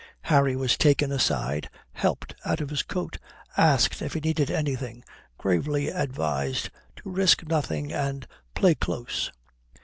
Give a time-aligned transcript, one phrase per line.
[0.21, 3.19] Harry was taken aside, helped out of his coat,
[3.55, 5.03] asked if he needed anything,
[5.37, 8.25] gravely advised to risk nothing and
[8.55, 9.31] play close.